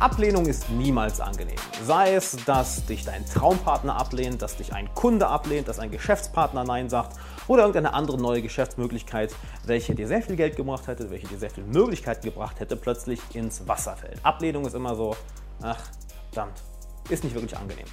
[0.00, 1.56] Ablehnung ist niemals angenehm.
[1.82, 6.62] Sei es, dass dich dein Traumpartner ablehnt, dass dich ein Kunde ablehnt, dass ein Geschäftspartner
[6.62, 9.34] Nein sagt oder irgendeine andere neue Geschäftsmöglichkeit,
[9.64, 13.18] welche dir sehr viel Geld gebracht hätte, welche dir sehr viel Möglichkeiten gebracht hätte, plötzlich
[13.34, 14.24] ins Wasser fällt.
[14.24, 15.16] Ablehnung ist immer so,
[15.62, 15.82] ach,
[16.30, 16.62] verdammt,
[17.08, 17.86] ist nicht wirklich angenehm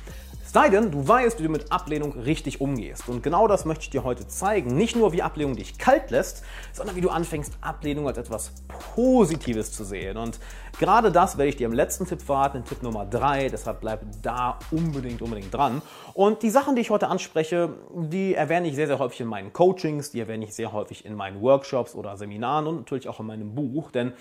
[0.56, 3.10] sei denn, du weißt, wie du mit Ablehnung richtig umgehst.
[3.10, 4.74] Und genau das möchte ich dir heute zeigen.
[4.78, 8.54] Nicht nur, wie Ablehnung dich kalt lässt, sondern wie du anfängst, Ablehnung als etwas
[8.96, 10.16] Positives zu sehen.
[10.16, 10.40] Und
[10.80, 13.50] gerade das werde ich dir im letzten Tipp verraten, Tipp Nummer 3.
[13.50, 15.82] Deshalb bleib da unbedingt, unbedingt dran.
[16.14, 19.52] Und die Sachen, die ich heute anspreche, die erwähne ich sehr, sehr häufig in meinen
[19.52, 23.26] Coachings, die erwähne ich sehr häufig in meinen Workshops oder Seminaren und natürlich auch in
[23.26, 23.92] meinem Buch.
[23.92, 24.14] Denn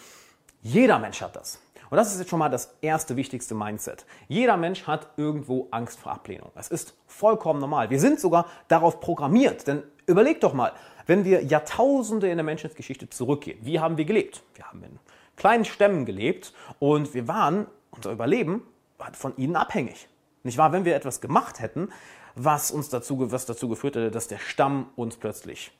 [0.62, 1.60] jeder Mensch hat das.
[1.94, 4.04] Und das ist jetzt schon mal das erste wichtigste Mindset.
[4.26, 6.50] Jeder Mensch hat irgendwo Angst vor Ablehnung.
[6.56, 7.88] Das ist vollkommen normal.
[7.88, 9.68] Wir sind sogar darauf programmiert.
[9.68, 10.72] Denn überleg doch mal,
[11.06, 14.42] wenn wir Jahrtausende in der Menschheitsgeschichte zurückgehen, wie haben wir gelebt?
[14.56, 14.98] Wir haben in
[15.36, 18.66] kleinen Stämmen gelebt und wir waren, unser Überleben
[18.98, 20.08] war von ihnen abhängig.
[20.42, 20.72] Nicht wahr?
[20.72, 21.90] Wenn wir etwas gemacht hätten,
[22.34, 25.70] was uns dazu, was dazu geführt hätte, dass der Stamm uns plötzlich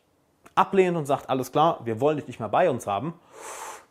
[0.55, 3.15] ablehnt und sagt, alles klar, wir wollen dich nicht mehr bei uns haben,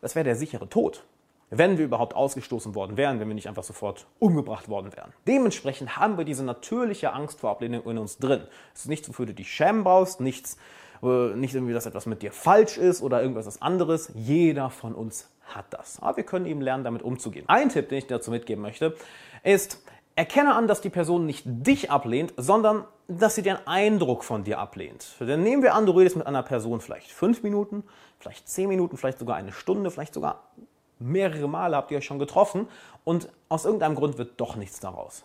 [0.00, 1.04] das wäre der sichere Tod
[1.50, 5.12] wenn wir überhaupt ausgestoßen worden wären, wenn wir nicht einfach sofort umgebracht worden wären.
[5.26, 8.42] Dementsprechend haben wir diese natürliche Angst vor Ablehnung in uns drin.
[8.74, 10.56] Es ist nichts, wofür du dich schämen brauchst, nichts,
[11.02, 14.10] äh, nicht irgendwie, dass etwas mit dir falsch ist oder irgendwas anderes.
[14.14, 16.00] Jeder von uns hat das.
[16.00, 17.44] Aber wir können eben lernen, damit umzugehen.
[17.48, 18.96] Ein Tipp, den ich dazu mitgeben möchte,
[19.42, 19.82] ist,
[20.16, 24.58] erkenne an, dass die Person nicht dich ablehnt, sondern dass sie den Eindruck von dir
[24.58, 25.06] ablehnt.
[25.20, 27.84] Denn nehmen wir an, du redest mit einer Person vielleicht fünf Minuten,
[28.18, 30.48] vielleicht zehn Minuten, vielleicht sogar eine Stunde, vielleicht sogar
[30.98, 32.68] mehrere Male habt ihr euch schon getroffen
[33.04, 35.24] und aus irgendeinem Grund wird doch nichts daraus.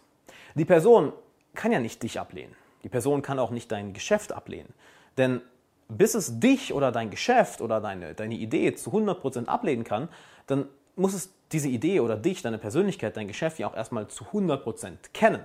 [0.56, 1.14] Die Person
[1.56, 2.56] kann ja nicht dich ablehnen.
[2.84, 4.73] Die Person kann auch nicht dein Geschäft ablehnen.
[5.17, 5.42] Denn
[5.88, 10.08] bis es dich oder dein Geschäft oder deine, deine Idee zu 100% ablehnen kann,
[10.48, 14.26] dann muss es diese Idee oder dich, deine Persönlichkeit, dein Geschäft ja auch erstmal zu
[14.26, 15.42] 100% kennen.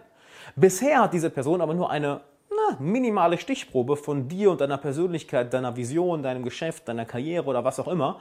[0.56, 5.52] Bisher hat diese Person aber nur eine na, minimale Stichprobe von dir und deiner Persönlichkeit,
[5.52, 8.20] deiner Vision, deinem Geschäft, deiner Karriere oder was auch immer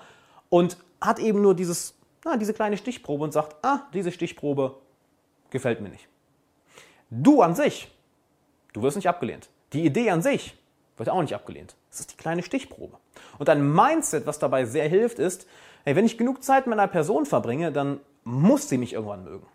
[0.53, 4.75] und hat eben nur dieses, na, diese kleine Stichprobe und sagt, ah, diese Stichprobe
[5.49, 6.07] gefällt mir nicht.
[7.09, 7.91] Du an sich,
[8.71, 9.49] du wirst nicht abgelehnt.
[9.73, 10.55] Die Idee an sich
[10.95, 11.75] wird auch nicht abgelehnt.
[11.89, 12.97] Das ist die kleine Stichprobe.
[13.39, 15.47] Und ein Mindset, was dabei sehr hilft, ist,
[15.85, 19.47] hey, wenn ich genug Zeit mit einer Person verbringe, dann muss sie mich irgendwann mögen.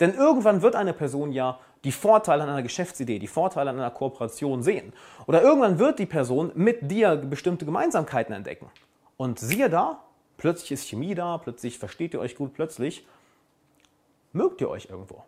[0.00, 3.92] Denn irgendwann wird eine Person ja die Vorteile an einer Geschäftsidee, die Vorteile an einer
[3.92, 4.94] Kooperation sehen.
[5.28, 8.68] Oder irgendwann wird die Person mit dir bestimmte Gemeinsamkeiten entdecken.
[9.16, 10.02] Und siehe da,
[10.40, 13.06] Plötzlich ist Chemie da, plötzlich versteht ihr euch gut, plötzlich
[14.32, 15.22] mögt ihr euch irgendwo.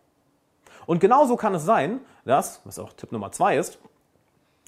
[0.87, 3.77] Und genauso kann es sein, dass, was auch Tipp Nummer zwei ist,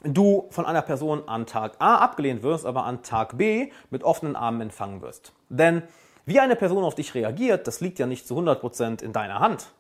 [0.04, 4.36] du von einer Person an Tag A abgelehnt wirst, aber an Tag B mit offenen
[4.36, 5.34] Armen empfangen wirst.
[5.50, 5.82] Denn
[6.28, 9.72] wie eine Person auf dich reagiert, das liegt ja nicht zu 100% in deiner Hand.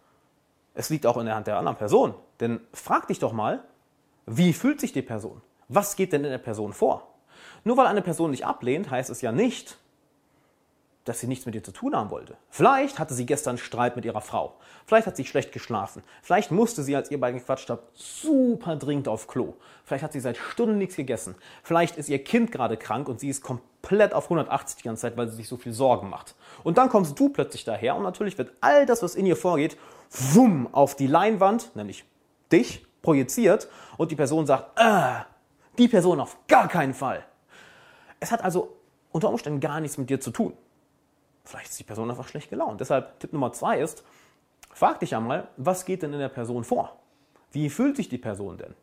[0.74, 2.16] Es liegt auch in der Hand der anderen Person.
[2.40, 3.64] Denn frag dich doch mal,
[4.26, 5.44] wie fühlt sich die Person?
[5.68, 7.08] Was geht denn in der Person vor?
[7.64, 9.78] Nur weil eine Person dich ablehnt, heißt es ja nicht,
[11.06, 12.36] dass sie nichts mit dir zu tun haben wollte.
[12.50, 14.56] Vielleicht hatte sie gestern Streit mit ihrer Frau.
[14.86, 16.04] Vielleicht hat sie schlecht geschlafen.
[16.24, 19.54] Vielleicht musste sie, als ihr beiden gequatscht habt, super dringend auf Klo.
[19.86, 21.36] Vielleicht hat sie seit Stunden nichts gegessen.
[21.64, 25.16] Vielleicht ist ihr Kind gerade krank und sie ist komplett auf 180 die ganze Zeit,
[25.16, 26.36] weil sie sich so viel Sorgen macht.
[26.64, 29.78] Und dann kommst du plötzlich daher und natürlich wird all das, was in ihr vorgeht,
[30.10, 32.04] wumm, auf die Leinwand, nämlich
[32.52, 35.24] dich, projiziert und die Person sagt, äh,
[35.78, 37.24] die Person auf gar keinen Fall.
[38.20, 38.76] Es hat also
[39.12, 40.54] unter Umständen gar nichts mit dir zu tun.
[41.46, 42.82] Vielleicht ist die Person einfach schlecht gelaunt.
[42.82, 44.04] Deshalb Tipp Nummer zwei ist,
[44.74, 46.98] frag dich einmal, was geht denn in der Person vor?
[47.52, 48.74] Wie fühlt sich die Person denn?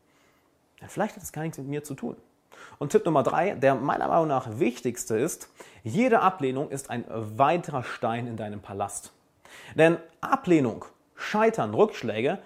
[0.80, 2.16] Ja, vielleicht hat das gar nichts mit mir zu tun.
[2.78, 5.48] Und Tipp Nummer drei, der meiner Meinung nach wichtigste ist,
[5.82, 9.12] jede Ablehnung ist ein weiterer Stein in deinem Palast.
[9.74, 10.84] Denn Ablehnung,
[11.14, 12.38] Scheitern, Rückschläge,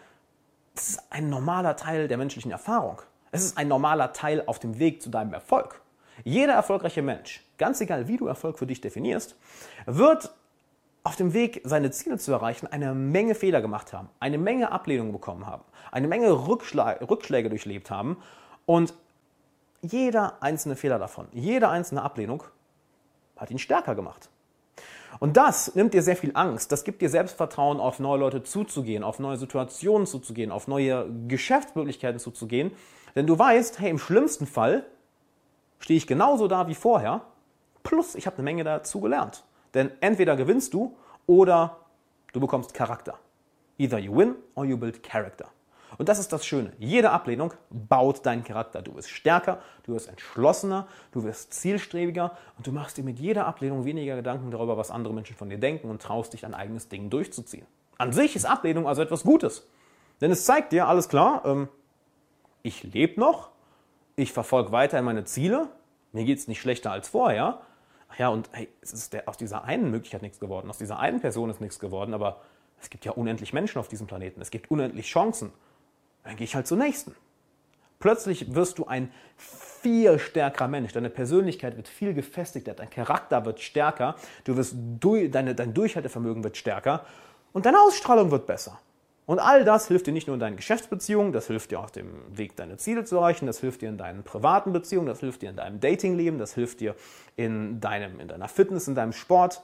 [0.74, 3.00] das ist ein normaler Teil der menschlichen Erfahrung.
[3.32, 5.80] Es ist ein normaler Teil auf dem Weg zu deinem Erfolg.
[6.24, 9.36] Jeder erfolgreiche Mensch, ganz egal wie du Erfolg für dich definierst,
[9.86, 10.34] wird
[11.04, 15.12] auf dem Weg, seine Ziele zu erreichen, eine Menge Fehler gemacht haben, eine Menge Ablehnung
[15.12, 18.16] bekommen haben, eine Menge Rückschläge, Rückschläge durchlebt haben
[18.64, 18.92] und
[19.82, 22.42] jeder einzelne Fehler davon, jede einzelne Ablehnung
[23.36, 24.30] hat ihn stärker gemacht.
[25.18, 26.72] Und das nimmt dir sehr viel Angst.
[26.72, 32.18] Das gibt dir Selbstvertrauen, auf neue Leute zuzugehen, auf neue Situationen zuzugehen, auf neue Geschäftsmöglichkeiten
[32.18, 32.72] zuzugehen.
[33.14, 34.84] Denn du weißt, hey, im schlimmsten Fall
[35.78, 37.22] stehe ich genauso da wie vorher,
[37.82, 39.44] plus ich habe eine Menge dazu gelernt.
[39.74, 40.96] Denn entweder gewinnst du
[41.26, 41.78] oder
[42.32, 43.18] du bekommst Charakter.
[43.78, 45.50] Either you win or you build character.
[45.98, 46.72] Und das ist das Schöne.
[46.78, 48.82] Jede Ablehnung baut deinen Charakter.
[48.82, 53.46] Du wirst stärker, du wirst entschlossener, du wirst zielstrebiger und du machst dir mit jeder
[53.46, 56.88] Ablehnung weniger Gedanken darüber, was andere Menschen von dir denken und traust dich dein eigenes
[56.88, 57.66] Ding durchzuziehen.
[57.98, 59.66] An sich ist Ablehnung also etwas Gutes.
[60.20, 61.68] Denn es zeigt dir, alles klar, ähm,
[62.62, 63.50] ich lebe noch,
[64.16, 65.68] ich verfolge weiter meine Ziele,
[66.12, 67.60] mir geht es nicht schlechter als vorher.
[68.08, 70.98] Ach ja, und hey, es ist der, aus dieser einen Möglichkeit nichts geworden, aus dieser
[70.98, 72.40] einen Person ist nichts geworden, aber
[72.80, 75.52] es gibt ja unendlich Menschen auf diesem Planeten, es gibt unendlich Chancen.
[76.24, 77.14] Dann gehe ich halt zur nächsten.
[77.98, 80.92] Plötzlich wirst du ein viel stärkerer Mensch.
[80.92, 86.56] Deine Persönlichkeit wird viel gefestigter, dein Charakter wird stärker, du wirst deine, dein Durchhaltevermögen wird
[86.56, 87.04] stärker
[87.52, 88.78] und deine Ausstrahlung wird besser.
[89.26, 92.08] Und all das hilft dir nicht nur in deinen Geschäftsbeziehungen, das hilft dir auf dem
[92.30, 95.50] Weg, deine Ziele zu erreichen, das hilft dir in deinen privaten Beziehungen, das hilft dir
[95.50, 96.94] in deinem Datingleben, das hilft dir
[97.34, 99.62] in, deinem, in deiner Fitness, in deinem Sport.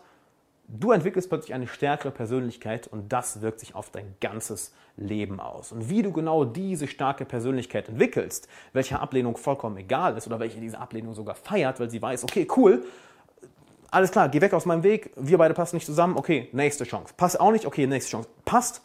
[0.66, 5.70] Du entwickelst plötzlich eine stärkere Persönlichkeit und das wirkt sich auf dein ganzes Leben aus.
[5.70, 10.60] Und wie du genau diese starke Persönlichkeit entwickelst, welche Ablehnung vollkommen egal ist oder welche
[10.60, 12.84] diese Ablehnung sogar feiert, weil sie weiß, okay, cool,
[13.92, 17.14] alles klar, geh weg aus meinem Weg, wir beide passen nicht zusammen, okay, nächste Chance.
[17.16, 18.28] Passt auch nicht, okay, nächste Chance.
[18.44, 18.82] Passt,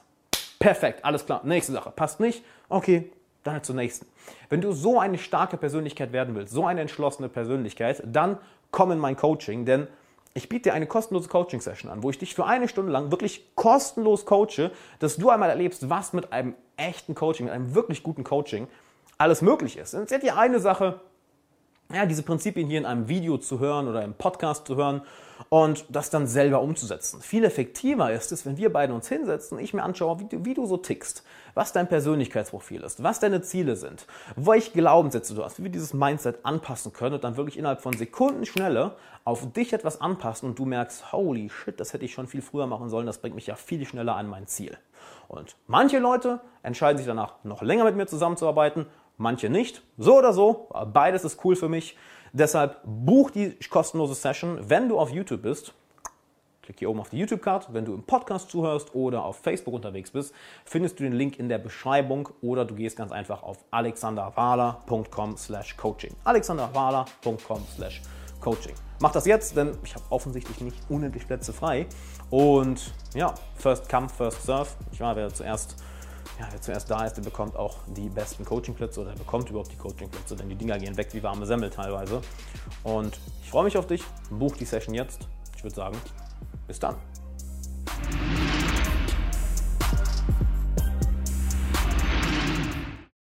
[0.59, 1.42] Perfekt, alles klar.
[1.44, 1.92] Nächste Sache.
[1.92, 2.44] Passt nicht?
[2.69, 3.12] Okay,
[3.44, 4.06] dann halt zur nächsten.
[4.50, 8.38] Wenn du so eine starke Persönlichkeit werden willst, so eine entschlossene Persönlichkeit, dann
[8.71, 9.88] komm in mein Coaching, denn
[10.33, 13.56] ich biete dir eine kostenlose Coaching-Session an, wo ich dich für eine Stunde lang wirklich
[13.56, 18.24] kostenlos coache, dass du einmal erlebst, was mit einem echten Coaching, mit einem wirklich guten
[18.24, 18.68] Coaching
[19.18, 19.95] alles möglich ist.
[19.95, 21.00] Und jetzt seht ihr eine Sache,
[21.94, 25.01] ja, diese Prinzipien hier in einem Video zu hören oder im Podcast zu hören
[25.50, 27.22] und das dann selber umzusetzen.
[27.22, 30.54] Viel effektiver ist es, wenn wir beide uns hinsetzen, ich mir anschaue, wie du, wie
[30.54, 31.24] du so tickst,
[31.54, 34.06] was dein Persönlichkeitsprofil ist, was deine Ziele sind,
[34.36, 37.94] welche Glaubenssätze du hast, wie wir dieses Mindset anpassen können und dann wirklich innerhalb von
[37.94, 42.42] Sekundenschnelle auf dich etwas anpassen und du merkst, holy shit, das hätte ich schon viel
[42.42, 44.78] früher machen sollen, das bringt mich ja viel schneller an mein Ziel.
[45.28, 48.88] Und manche Leute entscheiden sich danach, noch länger mit mir zusammenzuarbeiten,
[49.18, 49.81] manche nicht.
[49.98, 51.98] So oder so, beides ist cool für mich.
[52.34, 55.74] Deshalb buch die kostenlose Session, wenn du auf YouTube bist.
[56.62, 57.74] Klick hier oben auf die YouTube-Card.
[57.74, 60.34] Wenn du im Podcast zuhörst oder auf Facebook unterwegs bist,
[60.66, 65.78] findest du den Link in der Beschreibung oder du gehst ganz einfach auf alexanderwahler.com slash
[65.78, 66.14] coaching.
[66.25, 68.02] alexanderwahler.com slash
[68.42, 68.75] coaching.
[69.00, 71.86] Mach das jetzt, denn ich habe offensichtlich nicht unendlich Plätze frei.
[72.30, 74.69] Und ja, first come, first serve.
[74.92, 75.78] Ich war, wer zuerst
[76.39, 79.78] ja, wer zuerst da ist, der bekommt auch die besten Coachingplätze oder bekommt überhaupt die
[79.78, 82.22] Coachingplätze, denn die Dinger gehen weg wie warme Semmel teilweise.
[82.84, 84.04] Und ich freue mich auf dich.
[84.30, 85.28] Buch die Session jetzt.
[85.56, 85.98] Ich würde sagen,
[86.68, 86.95] bis dann.